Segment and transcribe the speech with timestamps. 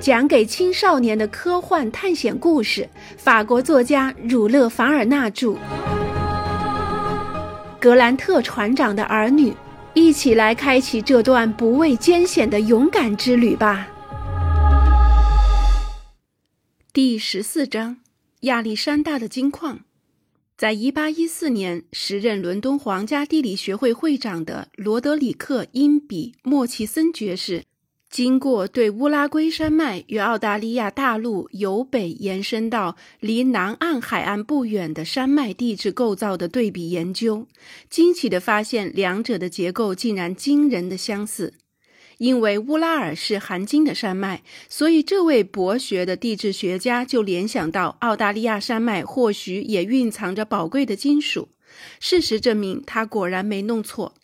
[0.00, 5.56] 讲给青少年的科幻探险故事，法国作家儒勒·凡尔纳著。
[7.80, 9.52] 格兰特船长的儿女，
[9.94, 13.88] 一起来开启这段不畏艰险的勇敢之旅吧。
[16.92, 17.96] 第十四章：
[18.42, 19.80] 亚历山大的金矿。
[20.56, 27.64] 在一八一四年，时任伦敦皇家地理学会会长的罗德里克·因比·莫奇森爵士。
[28.10, 37.46] 经过对乌拉圭山脉与澳大利亚大陆由北延伸到离南岸海岸不远的山脉地质构造的对比研究，
[37.90, 41.52] 惊奇地发现两者的结构竟然惊人的相似。
[42.16, 51.48] 因为乌拉尔是含金的山脉，所以这位博学的地质学家就联想到澳大利亚山脉或许也蕴藏着宝贵的金属。
[52.00, 54.14] 事实证明，他果然没弄错。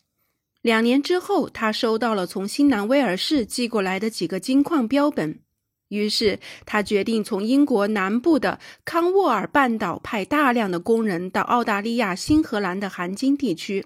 [0.64, 5.40] 两年之后，他收到了从新南威尔士寄过来的几个金矿标本，
[5.88, 13.84] 于是他决定从英国南部的康沃尔半岛派大量的工人到澳大利亚新荷兰的含金地区。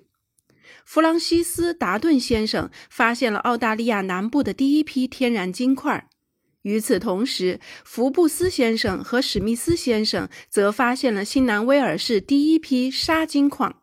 [0.84, 6.08] 弗朗西斯·达顿先生发现了澳大利亚南部的第一批天然金块，
[6.62, 13.82] 与此同时，福布斯先生和史密斯先生则发现了新南威尔士第一批沙金矿。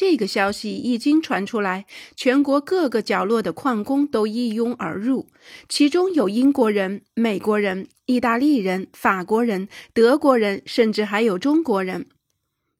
[0.00, 1.84] 这个消息一经传出来，
[2.16, 5.26] 全国各个角落的矿工都一拥而入，
[5.68, 12.06] 其中有英国人、美国人、意大利人、法国人、德国人，甚至还有中国人。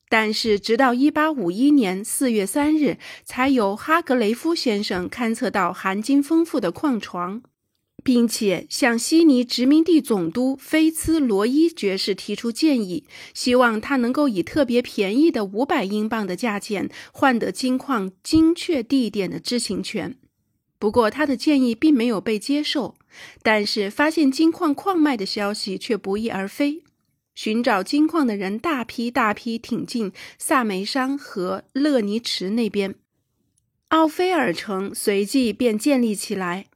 [0.09, 2.97] 但是，直到1851年4月3日，
[3.27, 7.43] 才有哈格雷夫先生勘测到含金丰富的矿床。
[8.03, 20.17] 并且向悉尼殖民地总督菲茨罗伊爵士提出建议，希望他能够以特别便宜的五百英镑的价钱换得金矿精确地点的知情权。
[20.79, 22.97] 不过，他的建议并没有被接受。
[23.43, 26.85] 但是，发现金矿矿脉的消息却不翼而飞。
[27.35, 32.95] 寻找金矿的人大批大批挺进萨梅山和勒尼池那边，
[33.89, 36.67] 奥菲尔城随即便建立起来。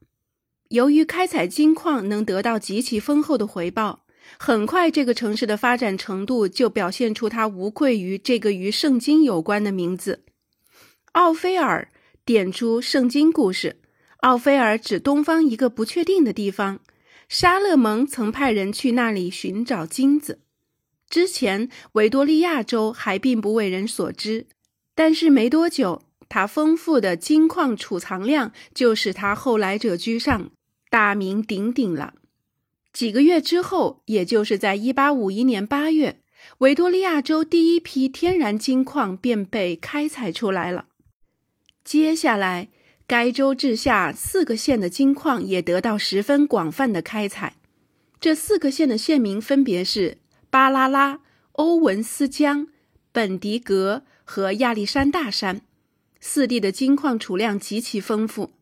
[0.74, 4.04] 由于开采金矿能得到极其丰厚的回报，
[4.40, 10.24] 很快这个城市的发展程度就表现出它无愧于这个与圣经有关的名字——
[11.12, 11.88] 奥菲尔。
[12.24, 13.76] 点出圣经故事，
[14.22, 16.80] 奥菲尔指东方一个不确定的地方。
[17.28, 20.40] 沙勒蒙曾派人去那里寻找金子。
[21.08, 24.46] 之前，维多利亚州还并不为人所知，
[24.96, 30.50] 但是没多久，它丰富的金矿储藏量就使它后来者居上。
[30.94, 32.14] 大名鼎鼎了。
[32.92, 36.20] 几个月之后，也就是在1851年8月，
[36.58, 40.86] 维多利亚州第一批天然金矿便被开采出来了。
[41.82, 42.68] 接下来，
[43.08, 47.56] 该州治下四个县的金矿也得到十分广泛的开采。
[48.20, 50.18] 这四个县的县名分别是
[50.48, 51.22] 巴拉拉、
[51.54, 52.68] 欧文斯江、
[53.10, 55.62] 本迪格和亚历山大山。
[56.20, 58.52] 四地的金矿储量极其丰富。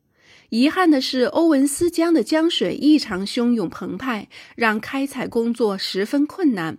[0.53, 6.75] 遗憾的是，欧文斯江的江水异常汹涌澎湃，让开采工作十分困难；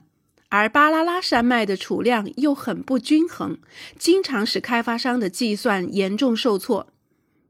[0.50, 3.58] 而巴拉拉山脉的储量又很不均衡，
[3.98, 6.86] 经常使开发商的计算严重受挫。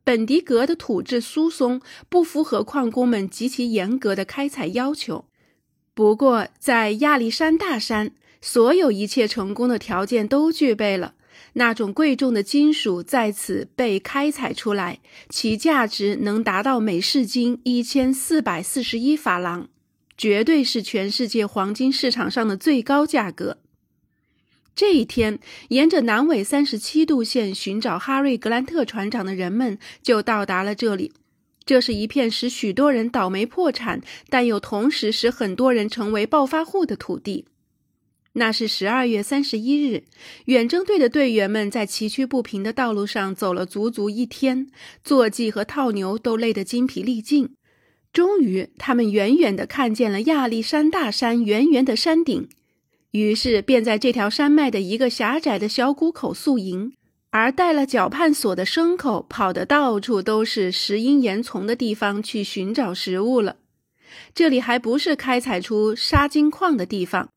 [0.05, 5.25] 本迪格的土质疏松，不符合矿工们极其严格的开采要求。
[5.93, 11.15] 不过，在亚历山大山，所有一切成功的条件都具备了。
[11.53, 14.99] 那种贵重的金属在此被开采出来，
[15.29, 19.69] 其价值能达到每市金一千四百四十一法郎，
[20.17, 23.57] 绝对是全世界黄金市场上的最高价格。
[24.75, 25.37] 这一天，
[25.69, 31.13] 沿着南纬三十七度线寻找哈瑞·格兰特船长的人们就到达了这里。
[31.65, 37.45] 这是一片使许多人倒霉破产，但又同时使很多人成为暴发户的土地。
[38.35, 40.05] 那是十二月三十一日，
[40.45, 44.67] 远征队的队员们在崎岖不平的道路上走了足足一天，
[45.03, 47.55] 坐骑和套牛都累得筋疲力尽。
[48.11, 52.49] 终于，他们远远地看见了亚历山大山圆圆的山顶，
[53.11, 56.93] 于是便在这条山脉的一个狭窄的小谷口宿营，
[57.29, 63.57] 而带了脚绊锁的牲口跑得到处都是石英岩丛的地方去寻找食物了。
[64.33, 67.29] 这里还不是开采出沙金矿的地方。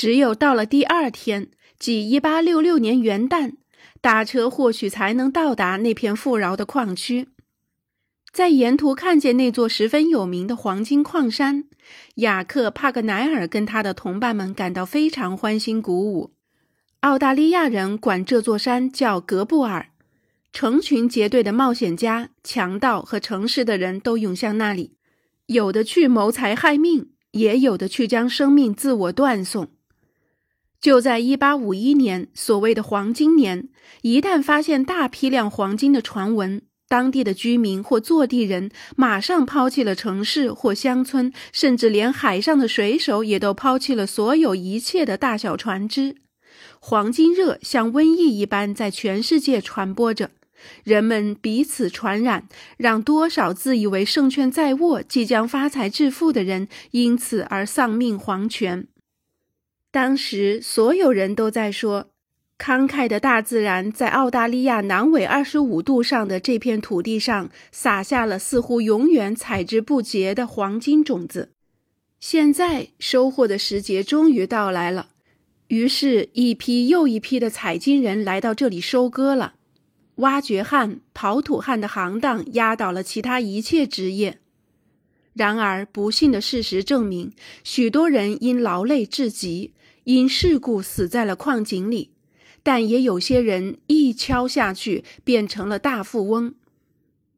[0.00, 3.56] 只有到了第二天，即一八六六年元旦，
[4.00, 7.28] 大车或许才能到达那片富饶的矿区。
[8.32, 11.64] 在沿途看见那座十分有名的黄金矿山，
[12.14, 16.32] 雅克·帕格奈尔跟他的同伴们感到非常欢欣鼓舞。
[17.00, 19.90] 澳大利亚人管这座山叫格布尔，
[20.50, 24.94] 成群结队的冒险家、强盗和城市的人都涌向那里。
[25.44, 29.68] 有的去谋财害命，也有的去将生命自我断送。
[30.80, 33.68] 就在一八五一年，所谓的黄金年，
[34.00, 46.16] 一旦发现大批量黄金的传闻，当地的居民或坐地人马上抛弃了城市或乡村，甚至连海上的水手也都抛弃了所有一切的大小船只。
[46.80, 50.30] 黄金热像瘟疫一般在全世界传播着。
[50.82, 52.48] 人们彼此传染，
[52.78, 58.86] 让多少自以为胜券在握、即将发财致富的人因此而丧命黄泉。
[59.92, 62.10] 当时，所有人都在说，
[62.58, 71.50] 慷慨的大自然在澳大利亚南纬二十五度上的这片土地上撒下了似乎永远采之不竭的黄金种子。
[72.20, 75.08] 现在，收获的时节终于到来了，
[75.68, 79.54] 于是，一批又一批的采金人来到这里收割了。
[80.16, 84.38] 挖掘汉、刨土汉的行当压倒了其他一切职业。
[85.40, 87.32] 然而，不幸的事实证明，
[87.64, 89.72] 许多人因劳累至极，
[90.04, 92.10] 因事故死在了矿井里；
[92.62, 96.54] 但也有些人一敲下去变成了大富翁。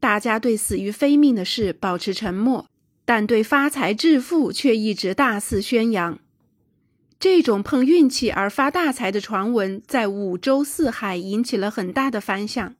[0.00, 2.66] 大家对死于非命的事保持沉默，
[3.04, 6.18] 但对发财致富却一直大肆宣扬。
[7.20, 12.74] 这种碰运气而发大财的传闻，在五洲四海引起了很大的反响。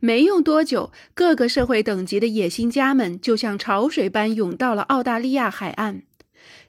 [0.00, 6.02] 没用多久，各个社会等级的野心家们就像潮水般涌到了澳大利亚海岸。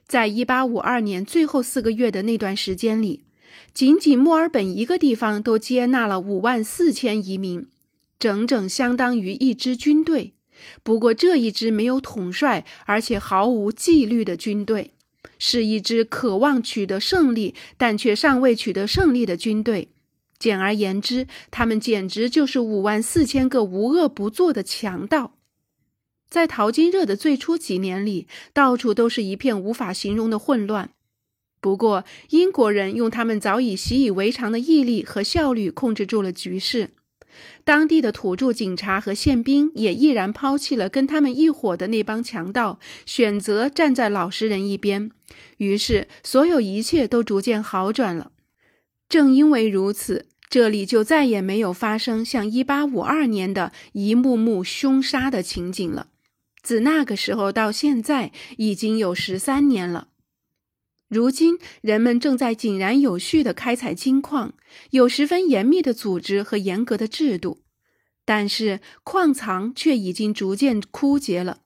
[0.06, 3.24] 在一八五二年最后四个月的那段时间里，
[3.72, 7.66] 仅仅墨尔本一个地方都接纳了五万四千移民，
[8.18, 10.34] 整整相当于一支军队。
[10.82, 14.92] 不过，这一支没有统帅而且毫无纪律的军队。
[15.38, 19.88] 是一支渴望取得胜利，但却尚未取得胜利的军队。
[20.42, 25.36] 简而言之，他们简直就是五万四千个无恶不作的强盗。
[26.28, 30.90] 在淘金热的最初几年里，到处都是一片无法形容的混乱。
[31.60, 36.90] 不过，英国人用他们早已习以为常的毅力和效率控制住了局势。
[37.62, 45.12] 当地的土著警察和宪兵也毅然抛弃了跟他们一伙的那帮强盗，选择站在老实人一边。
[45.58, 48.32] 于是，所有一切都逐渐好转了。
[49.08, 56.08] 正因为如此，这里就再也没有发生像1852年的一幕幕凶杀的情景了。
[56.62, 60.08] 自那个时候到现在，已经有十三年了。
[61.08, 64.52] 如今，人们正在井然有序地开采金矿，
[64.90, 67.62] 有十分严密的组织和严格的制度，
[68.26, 71.60] 但是矿藏却已经逐渐枯竭了。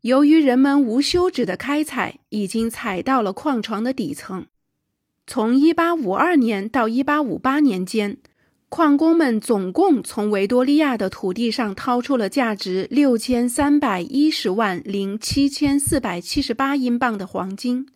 [0.00, 4.46] 由于人们无休止的开采，已经采到了矿床的底层。
[5.30, 8.16] 从1852年到1858年间，
[8.70, 17.86] 矿工们总共从维多利亚的土地上掏出了价值六千三百一十万零七千四百七十八英镑的黄金。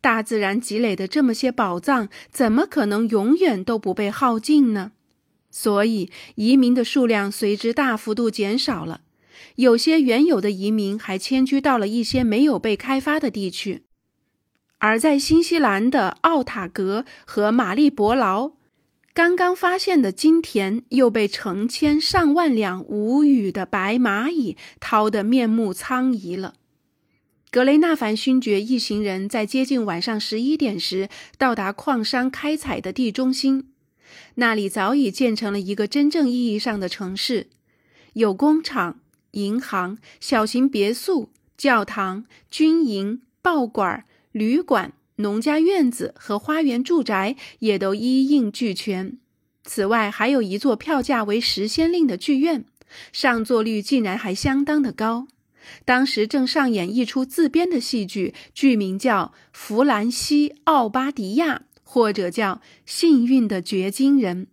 [0.00, 4.90] 大自然积累的这么些宝藏，怎么可能永远都不被耗尽呢？
[5.52, 9.02] 所以，移民的数量随之大幅度减少了。
[9.54, 13.83] 有些原有的移民还迁居到了一些没有被开发的地区。
[14.78, 18.52] 而在新西兰的奥塔格和马利伯劳，
[19.14, 26.54] 刚刚发现的金田又被成千上万辆无语的白蚂蚁掏得面目苍夷了。
[27.50, 33.68] 格雷纳凡勋爵一行人在接近晚上十一点时到达矿山开采的地中心，
[34.34, 37.46] 那里早已建成了一个真正意义上的城市，
[38.14, 38.98] 有工厂、
[39.30, 44.04] 银行、小型别墅、教堂、军营、报馆、
[44.34, 49.16] 旅馆、农家院子和花园住宅也都一应俱全。
[49.62, 52.64] 此外，还有一座票价为十先令的剧院，
[53.12, 55.28] 上座率竟然还相当的高。
[55.84, 64.46] 当时正上演一出自编的戏剧，剧名叫《弗兰西·奥巴迪亚》，或者叫《幸运的掘金人》。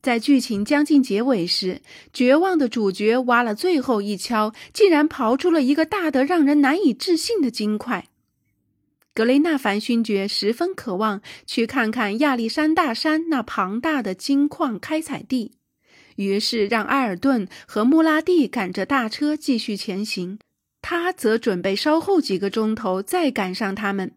[0.00, 8.06] 在剧情将近结尾时，绝望的主角挖了最后一锹，竟然刨出了一个大得让人难以置信的金块。
[9.12, 15.52] 格雷纳凡勋爵十分渴望去看看亚历山大山那庞大的金矿开采地。
[16.16, 20.38] 于是让埃尔顿和穆拉蒂赶着大车继续前行，
[20.82, 24.12] 他则准备稍后几个钟头再赶上他们。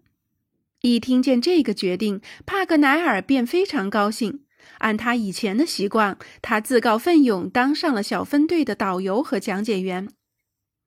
[0.81, 4.41] 一听见这个决定，帕格奈尔便非常高兴。
[4.79, 10.09] 按他以前的习惯，他自告奋勇当上了小分队的导游和讲解员。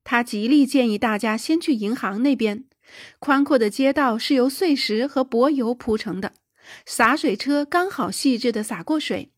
[0.04, 2.64] 他极力建议大家先去银行那边，
[3.18, 6.32] 宽阔的街道是由碎石和柏油铺成的，
[6.84, 9.30] 洒水车刚好细致地洒过水。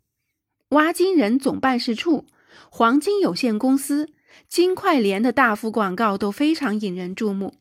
[0.71, 2.26] 挖金人总办事处、
[2.71, 4.11] 黄金有限公司、
[4.49, 7.55] 金块连的大幅广告都非常引人注目。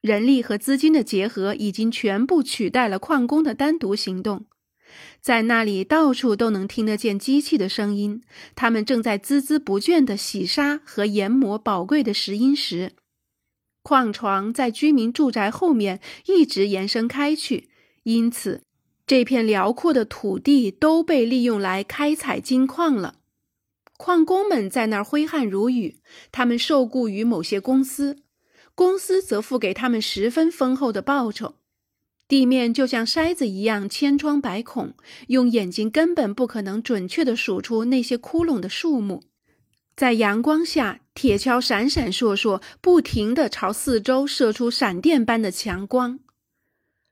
[0.00, 4.44] 人力和资金的结合已经全部取代了矿工的单独行动。
[5.20, 8.22] 在那里，到处都能听得见机器的声音，
[8.54, 12.92] 他们正在孜孜不倦地洗沙和研磨宝贵的石英石。
[13.84, 17.68] 矿床在居民住宅后面一直延伸开去，
[18.04, 18.62] 因此
[19.06, 23.16] 这片辽阔的土地都被利用来开采金矿了。
[23.98, 25.96] 矿工们在那儿挥汗如雨，
[26.32, 28.16] 他们受雇于某些公司，
[28.74, 31.56] 公司则付给他们十分丰厚的报酬。
[32.26, 34.94] 地面就像筛子一样千疮百孔，
[35.26, 39.24] 用眼睛根本不可能准确地数出那些窟窿的数目。
[39.96, 46.18] 在阳光下，铁锹闪闪烁烁，不停地朝四周射出闪电般的强光。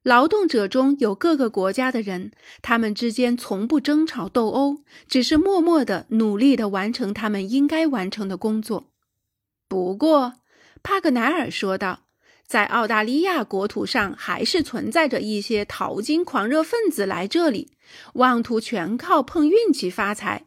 [0.03, 8.89] 劳动者中有各个国家的人，他们之间从不争吵斗殴，只是默默地、努力地完成他们应该完成的工作。
[9.69, 10.35] 不过，
[10.83, 12.01] 帕格奈尔说道。
[12.45, 17.71] 在澳大利亚国土上，还是存在着一些淘金狂热分子来这里，
[18.15, 20.45] 妄图全靠碰运气发财。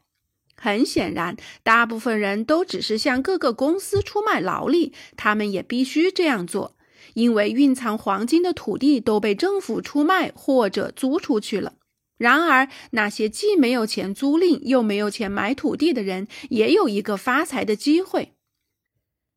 [0.56, 6.76] 很显然，大部分人都只是向各个公司出卖劳力，他们也必须这样做，
[7.14, 11.74] 因为蕴藏黄金的土地都被政府出卖或者租出去了。
[12.18, 18.32] 然而，那些既没有钱租赁又没有钱买土地的人，也有一个发财的机会。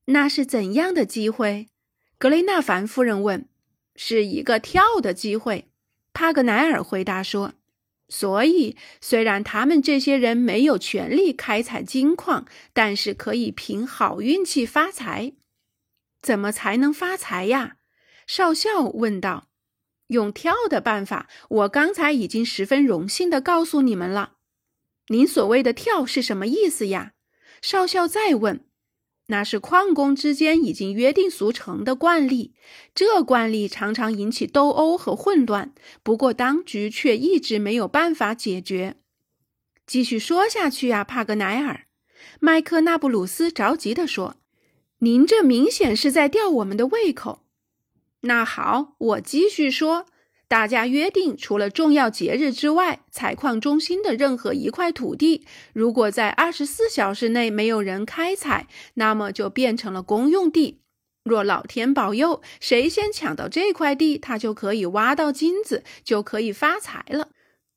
[0.06, 1.66] 那是怎样的机会？
[2.16, 3.48] 格雷纳凡夫人问
[3.96, 5.66] ：“是一个跳的机会。”
[6.14, 7.54] 帕格奈尔回答说
[8.09, 15.35] ：“所以，虽然他们这些人没有权利开采金矿，但是可以凭好运气发财。
[16.23, 17.77] 怎么才能发财呀？”
[18.27, 19.49] 少校问道。
[20.09, 24.37] “用跳的办法，我刚才已经十分荣幸地告诉你们了。
[25.09, 27.12] 您所谓的跳是什么意思呀？”
[27.61, 28.67] 少校再问。
[29.30, 32.54] 那是矿工之间已经约定俗成的惯例，
[32.94, 35.73] 这惯例常常引起斗殴和混乱。
[36.02, 38.97] 不过，当局却一直没有办法解决。
[39.87, 41.87] 继续说下去呀，帕格奈尔，
[42.40, 44.37] 麦克纳布鲁斯着急地说
[45.00, 47.44] ：“您这明显是在吊我们的胃口。”
[48.23, 50.06] 那好，我继续说。
[50.49, 60.81] 大家约定，除了重要节日之外，采矿中心的任何一块土地，如果在二十四小时内没有人开采，那么就变成了公用地。
[61.23, 67.28] 若老天保佑，谁先抢到这块地，他就可以挖到金子，就可以发财了。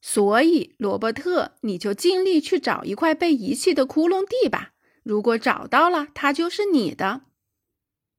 [0.01, 4.71] 所以，罗伯特，你就尽力去找一块被遗弃的窟窿地吧。
[5.03, 7.23] 如果找到了，它就是你的。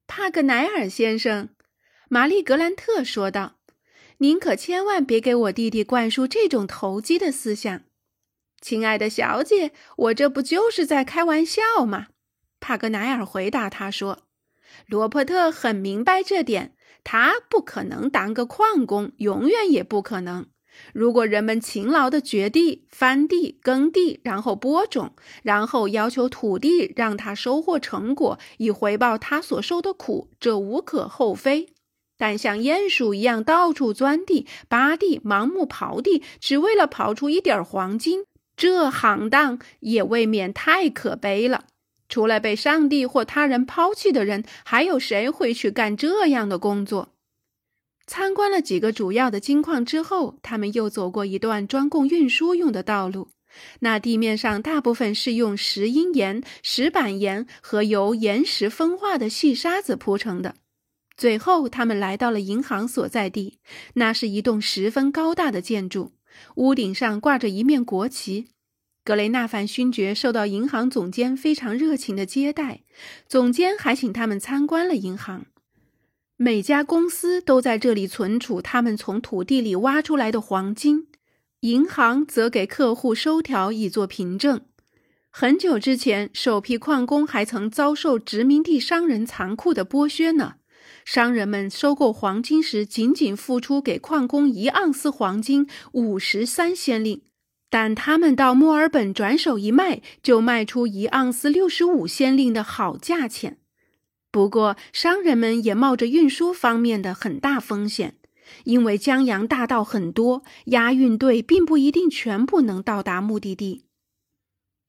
[0.07, 1.49] 帕格奈尔先生，
[2.11, 3.62] 玛丽格兰特说道。
[4.23, 7.83] 您可千万别给我弟弟灌输这种投机的思想，
[8.61, 12.07] 亲爱的小姐，我这不就是在开玩笑吗？
[12.61, 14.21] 帕格奈尔回答他说
[14.87, 20.47] ：“罗伯特很明白这点，他不可能当个矿工，永远也不可能。
[20.95, 31.71] 如果人们勤劳地掘地、翻地、耕地，然后播种，然后要求土地让他收获成果，以回报他所受的苦，这无可厚非。”
[32.23, 38.27] 但像鼹鼠一样到处钻地、扒地、盲目刨地，只为了刨出一点黄金，
[38.57, 41.65] 这行当也未免太可悲了。
[42.09, 47.09] 除了被上帝或他人抛弃的人，还有谁会去干这样的工作？
[48.07, 53.31] 参观了几个主要的金矿之后，他们又走过一段专供运输用的道路。
[53.81, 60.55] 那地面上大部分是用石英岩、石板岩和由岩石分化的细沙子铺成的。
[61.17, 63.59] 最后，他们来到了银行所在地。
[63.95, 66.13] 那是一栋十分高大的建筑，
[66.57, 68.49] 屋顶上挂着一面国旗。
[69.05, 72.83] 格雷纳凡勋爵受到银行总监非常热情的接待，
[73.27, 75.47] 总监还请他们参观了银行。
[76.37, 81.09] 每家公司都在这里存储他们从土地里挖出来的黄金，
[81.61, 84.61] 银行则给客户收条以作凭证。
[85.31, 90.57] 很久之前，首批矿工还曾遭受殖民地商人残酷的剥削呢。
[91.05, 97.23] 商人们收购黄金时，仅仅付出给矿工一盎司黄金五十三先令，
[97.69, 103.59] 但他们到墨尔本转手一卖，就卖出一盎司六十五先令的好价钱。
[104.31, 108.15] 不过，商人们也冒着运输方面的很大风险，
[108.65, 113.85] 因为江洋大道很多，押运队并不一定全部能到达目的地。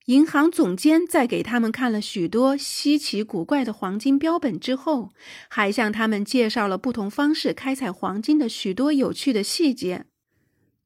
[0.06, 5.10] 银行总监在给他们看了许多稀奇古怪的黄金标本之后，
[5.48, 10.04] 还向他们介绍了不同方式开采黄金的许多有趣的细节。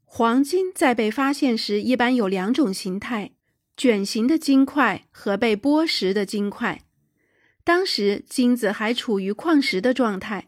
[0.05, 3.33] 黄金在被发现时一般有两种形态：
[3.77, 6.83] 卷形的金块和被剥蚀的金块。
[7.65, 10.47] 当时金子还处于矿石的状态，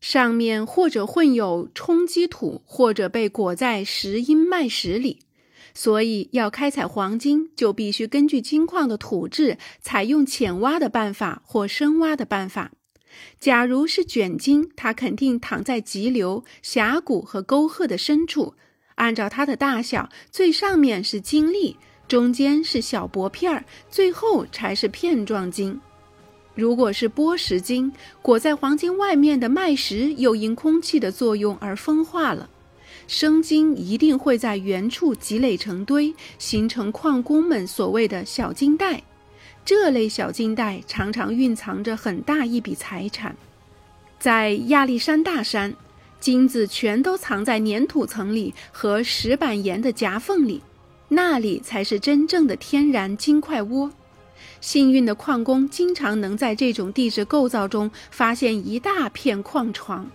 [0.00, 5.18] 上面或者混有冲积土，或者被裹在石英脉石里。
[5.74, 12.72] 所以，要开采黄金，就必须根据金矿的土质，采用浅挖的办法或深挖的办法。
[13.38, 18.54] 假如是卷金，它肯定躺在急流、峡谷和沟壑的深处。
[18.96, 21.76] 按照它的大小，最上面是金粒，
[22.06, 25.80] 中间是小薄片儿，最后才是片状金。
[26.54, 32.50] 如果是剥石金，裹在黄金外面的脉石又因空气的作用而风化了。
[33.12, 39.02] 生金一定会在原处积累成堆，形成矿工们所谓的小金袋。
[39.66, 43.36] 这类小金袋常常蕴藏着很大一笔财产。
[44.18, 45.74] 在亚历山大山，
[46.20, 50.62] 金子全都藏在粘土层里和石板岩的夹缝里，
[51.08, 53.92] 那里才是真正的天然金块窝。
[54.62, 60.10] 幸运的矿工经常能在这种地质构造中发现一大片矿床。